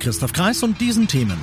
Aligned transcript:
Christoph 0.00 0.32
Kreis 0.32 0.62
und 0.62 0.80
diesen 0.80 1.08
Themen. 1.08 1.38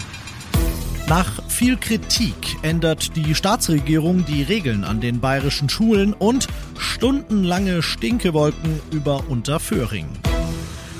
Nach 1.08 1.44
viel 1.50 1.78
Kritik 1.78 2.58
ändert 2.64 3.16
die 3.16 3.36
Staatsregierung 3.36 4.26
die 4.26 4.42
Regeln 4.42 4.84
an 4.84 5.02
den 5.02 5.20
bayerischen 5.20 5.70
Schulen 5.70 6.14
und 6.14 6.48
stundenlange 6.78 7.84
Stinkewolken 7.84 8.80
über 8.92 9.30
Unterföhring. 9.30 10.08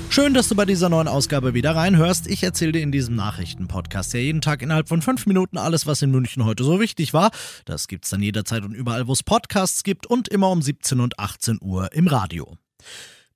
Schön, 0.08 0.32
dass 0.32 0.48
du 0.48 0.54
bei 0.54 0.64
dieser 0.64 0.88
neuen 0.88 1.08
Ausgabe 1.08 1.52
wieder 1.52 1.76
reinhörst. 1.76 2.26
Ich 2.26 2.42
erzähle 2.42 2.72
dir 2.72 2.82
in 2.82 2.92
diesem 2.92 3.16
Nachrichtenpodcast 3.16 4.14
ja 4.14 4.20
jeden 4.20 4.40
Tag 4.40 4.62
innerhalb 4.62 4.88
von 4.88 5.02
fünf 5.02 5.26
Minuten 5.26 5.58
alles, 5.58 5.86
was 5.86 6.00
in 6.00 6.10
München 6.10 6.44
heute 6.44 6.64
so 6.64 6.80
wichtig 6.80 7.12
war. 7.12 7.30
Das 7.64 7.86
gibt's 7.86 8.08
dann 8.08 8.22
jederzeit 8.22 8.64
und 8.64 8.72
überall, 8.72 9.08
wo 9.08 9.12
es 9.12 9.22
Podcasts 9.22 9.82
gibt 9.82 10.06
und 10.06 10.28
immer 10.28 10.50
um 10.50 10.62
17 10.62 11.00
und 11.00 11.18
18 11.18 11.58
Uhr 11.60 11.92
im 11.92 12.06
Radio. 12.06 12.56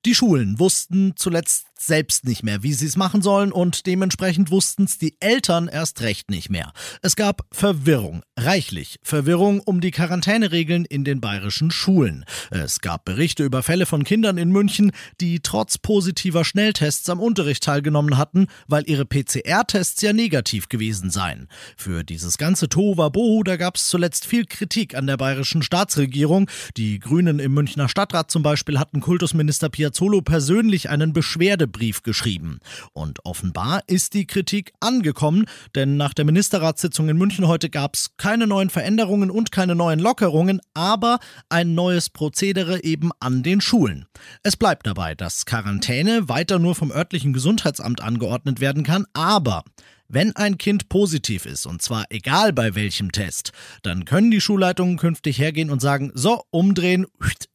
Die 0.07 0.15
Schulen 0.15 0.59
wussten 0.59 1.13
zuletzt 1.17 1.67
selbst 1.79 2.25
nicht 2.25 2.43
mehr, 2.43 2.63
wie 2.63 2.73
sie 2.73 2.87
es 2.87 2.97
machen 2.97 3.23
sollen 3.23 3.53
und 3.53 3.87
dementsprechend 3.87 4.51
wussten 4.51 4.85
es 4.85 4.99
die 4.99 5.17
Eltern 5.21 5.69
erst 5.69 6.03
recht 6.03 6.31
nicht 6.31 6.51
mehr. 6.51 6.73
Es 7.03 7.17
gab 7.17 7.47
Verwirrung, 7.53 8.23
reichlich 8.39 8.99
Verwirrung 9.03 9.61
um 9.61 9.81
die 9.81 9.91
Quarantäneregeln 9.91 10.85
in 10.85 11.05
den 11.05 11.21
bayerischen 11.21 11.71
Schulen. 11.71 12.25
Es 12.51 12.81
gab 12.81 13.05
Berichte 13.05 13.45
über 13.45 13.63
Fälle 13.63 13.87
von 13.87 14.05
Kindern 14.05 14.37
in 14.37 14.51
München, 14.51 14.93
die 15.21 15.41
trotz 15.41 15.79
positiver 15.79 16.45
Schnelltests 16.45 17.09
am 17.09 17.21
Unterricht 17.21 17.63
teilgenommen 17.63 18.19
hatten, 18.19 18.49
weil 18.69 18.85
ihre 18.87 19.07
PCR-Tests 19.07 20.03
ja 20.03 20.13
negativ 20.13 20.69
gewesen 20.69 21.11
seien. 21.11 21.49
Für 21.77 22.05
dieses 22.05 22.37
ganze 22.37 22.69
Tohuwabohu, 22.69 23.43
da 23.43 23.57
gab 23.57 23.77
es 23.77 23.89
zuletzt 23.89 24.27
viel 24.27 24.45
Kritik 24.45 24.95
an 24.95 25.07
der 25.07 25.17
bayerischen 25.17 25.63
Staatsregierung. 25.63 26.51
Die 26.77 26.99
Grünen 26.99 27.39
im 27.39 27.55
Münchner 27.55 27.89
Stadtrat 27.89 28.31
zum 28.31 28.43
Beispiel 28.43 28.79
hatten 28.79 29.01
Kultusminister 29.01 29.71
Piazzolo 29.91 30.23
persönlich 30.23 30.89
einen 30.89 31.13
Beschwerde 31.13 31.67
Brief 31.67 32.05
geschrieben. 32.05 32.61
Und 32.93 33.25
offenbar 33.25 33.83
ist 33.89 34.15
die 34.15 34.25
Kritik 34.25 34.73
angekommen, 34.79 35.47
denn 35.75 35.97
nach 35.97 36.15
der 36.15 36.25
Ministerratssitzung 36.25 37.09
in 37.09 37.19
München 37.19 37.49
heute 37.49 37.71
gab 37.71 37.97
es 37.97 38.17
keine 38.17 38.47
neuen 38.47 38.71
Veränderungen 38.71 39.31
und 39.31 39.51
keine 39.51 39.75
neuen 39.75 39.99
Lockerungen, 39.99 40.61
aber 40.75 41.19
ein 41.49 41.75
neues 41.75 42.09
Prozedere 42.09 42.85
eben 42.85 43.11
an 43.19 43.43
den 43.43 43.61
Schulen. 43.61 44.07
Es 44.45 44.57
bleibt 44.57 44.87
dabei, 44.87 45.17
dass 45.17 45.45
Quarantäne 45.45 46.29
weiter 46.29 46.61
nur 46.61 46.77
vom 46.77 46.93
örtlichen 46.93 47.33
Gesundheitsamt 47.33 48.01
angeordnet 48.01 48.61
werden 48.61 48.85
kann, 48.85 49.07
aber 49.13 49.65
wenn 50.13 50.35
ein 50.35 50.59
Kind 50.59 50.89
positiv 50.89 51.47
ist, 51.47 51.67
und 51.67 51.83
zwar 51.83 52.05
egal 52.11 52.53
bei 52.53 52.75
welchem 52.75 53.13
Test, 53.13 53.53
dann 53.83 54.05
können 54.05 54.33
die 54.33 54.41
Schulleitungen 54.41 54.97
künftig 54.97 55.39
hergehen 55.39 55.71
und 55.71 55.81
sagen, 55.81 56.11
so, 56.15 56.43
umdrehen, 56.51 57.07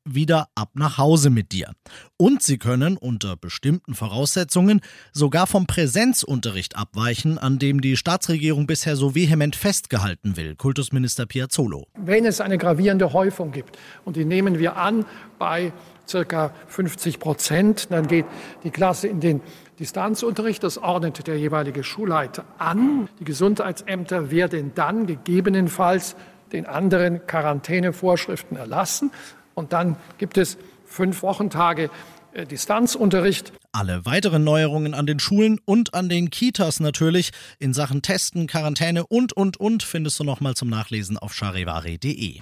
wieder 0.06 0.48
ab 0.56 0.70
nach 0.76 0.98
Hause 0.98 1.30
mit 1.30 1.52
dir. 1.52 1.72
Und 2.18 2.42
sie 2.42 2.58
können 2.58 2.96
unter 2.96 3.36
bestimmten 3.36 3.96
Voraussetzungen 3.96 4.82
sogar 5.12 5.48
vom 5.48 5.66
Präsenzunterricht 5.66 6.78
abweichen, 6.78 7.38
an 7.38 7.60
dem 7.60 7.82
die 7.82 7.98
Staatsregierung 7.98 8.68
bisher 8.68 8.96
so 8.96 9.16
vehement 9.16 9.56
festgehalten 9.56 10.38
will, 10.38 10.56
Kultusminister 10.56 11.26
Piazzolo. 11.26 11.88
Wenn 11.98 12.26
es 12.26 12.40
eine 12.40 12.58
gravierende 12.58 13.14
Häufung 13.14 13.52
gibt, 13.52 13.78
und 14.06 14.16
die 14.16 14.26
nehmen 14.26 14.60
wir 14.60 14.78
an 14.78 15.06
bei 15.40 15.74
circa 16.08 16.54
50 16.68 17.20
Prozent, 17.20 17.92
dann 17.92 18.08
geht 18.08 18.26
die 18.64 18.70
Klasse 18.70 19.08
in 19.08 19.20
den 19.20 19.42
Distanzunterricht, 19.80 20.64
das 20.64 20.78
ordnet 20.78 21.28
der 21.28 21.38
jeweilige 21.38 21.84
Schulleiter 21.84 22.46
an. 22.58 23.10
Die 23.20 23.26
Gesundheitsämter 23.26 24.32
werden 24.32 24.72
dann 24.76 25.06
gegebenenfalls 25.06 26.16
den 26.54 26.66
anderen 26.66 27.26
Quarantänevorschriften 27.26 28.56
erlassen. 28.56 29.12
Und 29.56 29.74
dann 29.74 29.98
gibt 30.18 30.38
es 30.38 30.58
fünf 30.86 31.24
Wochentage 31.24 31.90
äh, 32.34 32.46
Distanzunterricht. 32.46 33.54
Alle 33.72 34.06
weiteren 34.06 34.44
Neuerungen 34.44 34.94
an 34.94 35.06
den 35.06 35.20
Schulen 35.20 35.60
und 35.66 35.94
an 35.94 36.10
den 36.10 36.30
Kitas 36.30 36.80
natürlich 36.80 37.32
in 37.60 37.74
Sachen 37.74 38.02
Testen, 38.02 38.48
Quarantäne 38.48 39.06
und, 39.08 39.34
und, 39.34 39.58
und 39.58 39.84
findest 39.84 40.20
du 40.20 40.24
nochmal 40.24 40.54
zum 40.54 40.70
Nachlesen 40.70 41.18
auf 41.18 41.34
charivari.de. 41.34 42.40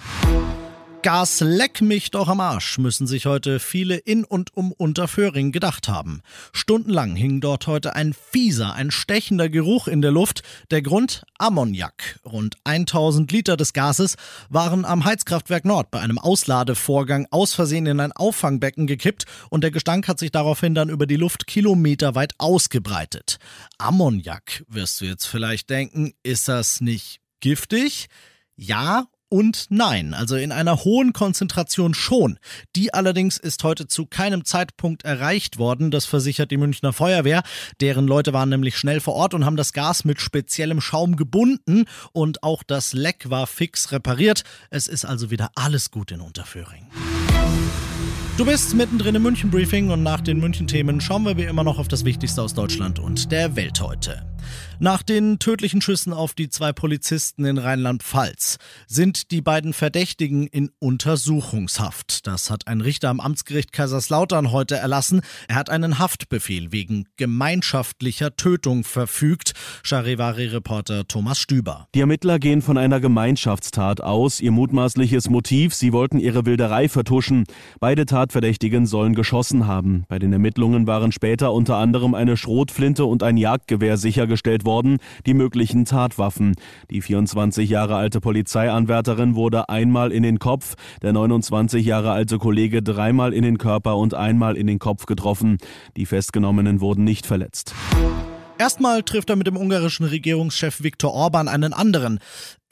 Gas 1.04 1.42
leck 1.42 1.82
mich 1.82 2.12
doch 2.12 2.30
am 2.30 2.40
Arsch, 2.40 2.78
müssen 2.78 3.08
sich 3.08 3.26
heute 3.26 3.60
viele 3.60 3.98
in 3.98 4.24
und 4.24 4.56
um 4.56 4.72
Unterföhring 4.72 5.52
gedacht 5.52 5.90
haben. 5.90 6.22
Stundenlang 6.54 7.18
hing 7.18 7.42
dort 7.42 7.68
heute 7.68 7.94
ein 7.94 8.14
fieser, 8.14 8.74
ein 8.74 8.90
stechender 8.90 9.50
Geruch 9.50 9.90
in 9.90 10.02
der 10.02 10.12
Luft. 10.12 10.44
Der 10.72 10.82
Grund 10.82 11.26
Ammoniak. 11.38 12.22
Rund 12.26 12.56
1000 12.64 13.30
Liter 13.34 13.58
des 13.58 13.74
Gases 13.74 14.16
waren 14.48 14.86
am 14.86 15.04
Heizkraftwerk 15.04 15.66
Nord 15.66 15.92
bei 15.92 16.00
einem 16.00 16.18
Ausladevorgang 16.18 17.28
aus 17.32 17.54
Versehen 17.54 17.86
in 17.86 18.00
ein 18.00 18.14
Auffangbecken 18.14 18.88
gekippt 18.88 19.26
und 19.50 19.62
der 19.62 19.72
Gestank 19.72 20.08
hat 20.08 20.20
sich 20.20 20.32
daraufhin 20.32 20.74
dann 20.74 20.88
über 20.88 21.06
die 21.06 21.18
Luft 21.18 21.48
kilometerweit 21.48 22.32
ausgebreitet. 22.38 23.40
Ammoniak, 23.78 24.64
wirst 24.70 25.02
du 25.02 25.06
jetzt 25.06 25.26
vielleicht 25.26 25.70
denken, 25.70 26.14
ist 26.24 26.48
das 26.48 26.80
nicht 26.80 27.20
giftig? 27.42 28.08
Ja 28.56 29.08
und 29.34 29.66
nein, 29.70 30.14
also 30.14 30.36
in 30.36 30.52
einer 30.52 30.84
hohen 30.84 31.12
Konzentration 31.12 31.96
schon. 31.96 32.38
Die 32.76 32.94
allerdings 32.94 33.38
ist 33.38 33.64
heute 33.64 33.88
zu 33.88 34.06
keinem 34.06 34.46
Zeitpunkt 34.46 35.06
erreicht 35.06 35.58
worden, 35.58 35.90
das 35.90 36.06
versichert 36.06 36.52
die 36.52 36.58
Münchner 36.58 36.94
Feuerwehr. 36.94 37.42
Deren 37.82 38.06
Leute 38.06 38.32
waren 38.32 38.50
nämlich 38.50 38.78
schnell 38.78 39.00
vor 39.00 39.16
Ort 39.16 39.34
und 39.34 39.44
haben 39.44 39.56
das 39.56 39.74
Gas 39.74 40.06
mit 40.06 40.22
speziellem 40.22 40.82
Schaum 40.82 41.16
gebunden 41.16 41.86
und 42.12 42.44
auch 42.44 42.62
das 42.62 42.94
Leck 42.94 43.32
war 43.32 43.48
fix 43.48 43.92
repariert. 43.92 44.44
Es 44.70 44.88
ist 44.88 45.04
also 45.04 45.32
wieder 45.32 45.50
alles 45.56 45.90
gut 45.90 46.12
in 46.12 46.22
Unterföhring. 46.22 46.86
Du 48.38 48.46
bist 48.46 48.76
mittendrin 48.76 49.16
im 49.16 49.24
München 49.24 49.50
Briefing 49.50 49.90
und 49.90 50.04
nach 50.04 50.22
den 50.22 50.40
München 50.40 50.68
Themen 50.68 51.02
schauen 51.02 51.24
wir 51.24 51.38
wie 51.38 51.46
immer 51.46 51.64
noch 51.64 51.80
auf 51.80 51.88
das 51.88 52.06
Wichtigste 52.06 52.44
aus 52.44 52.54
Deutschland 52.54 53.00
und 53.00 53.32
der 53.32 53.56
Welt 53.56 53.82
heute. 53.82 54.33
Nach 54.84 55.02
den 55.02 55.40
tödlichen 55.40 55.80
Schüssen 55.80 56.12
auf 56.12 56.34
die 56.34 56.50
zwei 56.50 56.74
Polizisten 56.74 57.46
in 57.46 57.58
Rheinland-Pfalz 57.58 58.58
sind 58.86 59.32
die 59.32 59.40
beiden 59.42 59.72
Verdächtigen 59.72 60.46
in 60.46 60.72
Untersuchungshaft. 60.80 62.28
Das 62.28 62.52
hat 62.52 62.68
ein 62.68 62.82
Richter 62.82 63.08
am 63.08 63.22
Amtsgericht 63.22 63.72
Kaiserslautern 63.72 64.52
heute 64.52 64.76
erlassen. 64.76 65.22
Er 65.48 65.56
hat 65.56 65.70
einen 65.70 66.00
Haftbefehl 66.00 66.74
wegen 66.74 67.06
gemeinschaftlicher 67.16 68.36
Tötung 68.36 68.84
verfügt. 68.84 69.54
Charivari-Reporter 69.84 71.08
Thomas 71.08 71.40
Stüber. 71.40 71.88
Die 71.96 72.02
Ermittler 72.02 72.38
gehen 72.38 72.62
von 72.62 72.78
einer 72.78 73.00
Gemeinschaftstat 73.00 74.02
aus. 74.02 74.42
Ihr 74.42 74.52
mutmaßliches 74.52 75.30
Motiv, 75.30 75.74
sie 75.74 75.94
wollten 75.94 76.20
ihre 76.20 76.46
Wilderei 76.46 76.90
vertuschen. 76.90 77.46
Beide 77.80 78.06
Tatverdächtigen 78.06 78.86
sollen 78.86 79.16
geschossen 79.16 79.66
haben. 79.66 80.04
Bei 80.10 80.20
den 80.20 80.34
Ermittlungen 80.34 80.88
waren 80.88 81.14
später 81.14 81.54
unter 81.54 81.78
anderem 81.78 82.14
eine 82.16 82.36
Schrotflinte 82.36 83.06
und 83.06 83.24
ein 83.24 83.38
Jagdgewehr 83.38 83.96
sichergestellt 83.96 84.64
sichergestellt 84.64 84.73
worden, 84.74 84.98
die 85.28 85.36
möglichen 85.36 85.86
Tatwaffen. 85.86 86.56
Die 86.90 87.02
24 87.02 87.70
Jahre 87.70 87.96
alte 87.96 88.20
Polizeianwärterin 88.20 89.36
wurde 89.36 89.70
einmal 89.70 90.12
in 90.12 90.24
den 90.24 90.40
Kopf, 90.40 90.74
der 91.04 91.14
29 91.14 91.86
Jahre 91.86 92.12
alte 92.12 92.40
Kollege 92.40 92.82
dreimal 92.82 93.34
in 93.34 93.44
den 93.44 93.60
Körper 93.60 93.98
und 93.98 94.16
einmal 94.16 94.58
in 94.58 94.66
den 94.66 94.80
Kopf 94.80 95.06
getroffen. 95.06 95.58
Die 95.96 96.08
Festgenommenen 96.08 96.82
wurden 96.82 97.04
nicht 97.04 97.28
verletzt. 97.28 97.76
Erstmal 98.58 99.04
trifft 99.04 99.30
er 99.30 99.36
mit 99.36 99.46
dem 99.46 99.58
ungarischen 99.58 100.06
Regierungschef 100.06 100.82
Viktor 100.84 101.14
Orban 101.14 101.48
einen 101.48 101.74
anderen, 101.74 102.20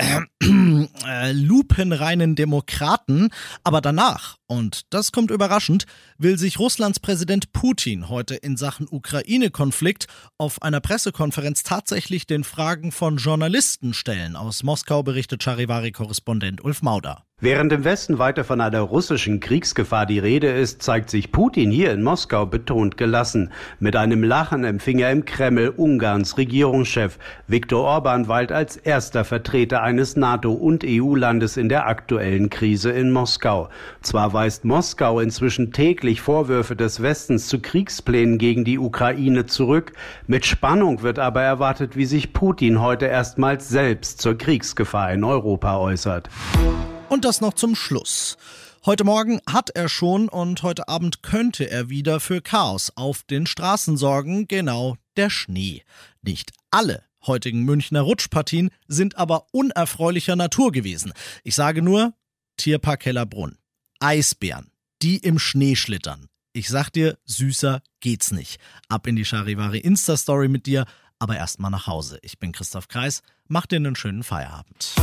äh, 0.01 0.19
äh, 1.07 1.31
lupenreinen 1.31 2.35
Demokraten, 2.35 3.29
aber 3.63 3.81
danach, 3.81 4.37
und 4.47 4.81
das 4.89 5.11
kommt 5.11 5.29
überraschend, 5.29 5.85
will 6.17 6.37
sich 6.37 6.57
Russlands 6.59 6.99
Präsident 6.99 7.53
Putin 7.53 8.09
heute 8.09 8.35
in 8.35 8.57
Sachen 8.57 8.87
Ukraine-Konflikt 8.89 10.07
auf 10.37 10.61
einer 10.63 10.81
Pressekonferenz 10.81 11.63
tatsächlich 11.63 12.25
den 12.25 12.43
Fragen 12.43 12.91
von 12.91 13.17
Journalisten 13.17 13.93
stellen. 13.93 14.35
Aus 14.35 14.63
Moskau 14.63 15.03
berichtet 15.03 15.43
Charivari-Korrespondent 15.43 16.63
Ulf 16.63 16.81
Mauder. 16.81 17.23
Während 17.43 17.73
im 17.73 17.83
Westen 17.83 18.19
weiter 18.19 18.43
von 18.43 18.61
einer 18.61 18.81
russischen 18.81 19.39
Kriegsgefahr 19.39 20.05
die 20.05 20.19
Rede 20.19 20.51
ist, 20.51 20.83
zeigt 20.83 21.09
sich 21.09 21.31
Putin 21.31 21.71
hier 21.71 21.91
in 21.91 22.03
Moskau 22.03 22.45
betont 22.45 22.97
gelassen. 22.97 23.51
Mit 23.79 23.95
einem 23.95 24.21
Lachen 24.21 24.63
empfing 24.63 24.99
er 24.99 25.11
im 25.11 25.25
Kreml 25.25 25.69
Ungarns 25.69 26.37
Regierungschef. 26.37 27.17
Viktor 27.47 27.83
Orban 27.83 28.27
weilt 28.27 28.51
als 28.51 28.77
erster 28.77 29.25
Vertreter 29.25 29.81
eines 29.91 30.15
NATO- 30.15 30.53
und 30.53 30.85
EU-Landes 30.85 31.57
in 31.57 31.67
der 31.67 31.85
aktuellen 31.85 32.49
Krise 32.49 32.91
in 32.91 33.11
Moskau. 33.11 33.67
Zwar 34.01 34.31
weist 34.31 34.63
Moskau 34.63 35.19
inzwischen 35.19 35.73
täglich 35.73 36.21
Vorwürfe 36.21 36.77
des 36.77 37.01
Westens 37.01 37.49
zu 37.49 37.59
Kriegsplänen 37.59 38.37
gegen 38.37 38.63
die 38.63 38.79
Ukraine 38.79 39.47
zurück. 39.47 39.91
Mit 40.27 40.45
Spannung 40.45 41.01
wird 41.01 41.19
aber 41.19 41.41
erwartet, 41.41 41.97
wie 41.97 42.05
sich 42.05 42.31
Putin 42.31 42.79
heute 42.79 43.07
erstmals 43.07 43.67
selbst 43.67 44.21
zur 44.21 44.37
Kriegsgefahr 44.37 45.11
in 45.11 45.25
Europa 45.25 45.77
äußert. 45.77 46.29
Und 47.09 47.25
das 47.25 47.41
noch 47.41 47.53
zum 47.53 47.75
Schluss. 47.75 48.37
Heute 48.85 49.03
Morgen 49.03 49.41
hat 49.45 49.71
er 49.71 49.89
schon 49.89 50.29
und 50.29 50.63
heute 50.63 50.87
Abend 50.87 51.21
könnte 51.21 51.69
er 51.69 51.89
wieder 51.89 52.21
für 52.21 52.39
Chaos 52.39 52.93
auf 52.95 53.23
den 53.23 53.45
Straßen 53.45 53.97
sorgen, 53.97 54.47
genau 54.47 54.95
der 55.17 55.29
Schnee. 55.29 55.83
Nicht 56.21 56.53
alle 56.71 57.03
heutigen 57.25 57.63
Münchner 57.63 58.01
Rutschpartien 58.01 58.69
sind 58.87 59.17
aber 59.17 59.47
unerfreulicher 59.51 60.35
Natur 60.35 60.71
gewesen. 60.71 61.13
Ich 61.43 61.55
sage 61.55 61.81
nur 61.81 62.13
Tierpark 62.57 63.05
Hellerbrunn. 63.05 63.57
Eisbären, 63.99 64.71
die 65.01 65.17
im 65.17 65.39
Schnee 65.39 65.75
schlittern. 65.75 66.27
Ich 66.53 66.67
sag 66.67 66.89
dir, 66.89 67.17
süßer 67.25 67.81
geht's 68.01 68.31
nicht. 68.31 68.59
Ab 68.89 69.07
in 69.07 69.15
die 69.15 69.25
Charivari 69.25 69.79
Insta-Story 69.79 70.47
mit 70.47 70.65
dir, 70.65 70.85
aber 71.21 71.37
erstmal 71.37 71.71
nach 71.71 71.87
Hause. 71.87 72.19
Ich 72.23 72.39
bin 72.39 72.51
Christoph 72.51 72.87
Kreis, 72.87 73.21
mach 73.47 73.65
dir 73.65 73.75
einen 73.77 73.95
schönen 73.95 74.23
Feierabend. 74.23 74.93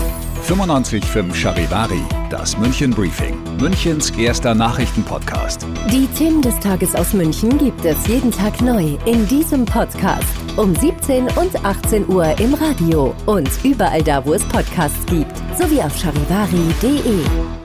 95.5 0.46 1.34
Charivari, 1.34 2.02
das 2.30 2.56
München 2.58 2.90
Briefing, 2.90 3.36
Münchens 3.58 4.10
erster 4.10 4.54
Nachrichtenpodcast. 4.54 5.66
Die 5.90 6.06
Themen 6.08 6.42
des 6.42 6.58
Tages 6.60 6.94
aus 6.94 7.12
München 7.12 7.56
gibt 7.58 7.84
es 7.84 8.06
jeden 8.06 8.32
Tag 8.32 8.60
neu 8.60 8.96
in 9.04 9.26
diesem 9.28 9.64
Podcast. 9.64 10.26
Um 10.56 10.74
17 10.74 11.24
und 11.36 11.64
18 11.64 12.08
Uhr 12.08 12.38
im 12.40 12.54
Radio 12.54 13.14
und 13.26 13.50
überall 13.64 14.02
da, 14.02 14.24
wo 14.24 14.34
es 14.34 14.42
Podcasts 14.44 15.06
gibt, 15.06 15.36
sowie 15.58 15.80
auf 15.80 15.96
charivari.de. 15.96 17.57